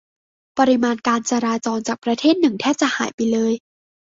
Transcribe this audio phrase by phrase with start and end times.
[0.57, 3.53] ปริมาณการจราจรจากประเทศหนึ่งแทบจะหายไปเลย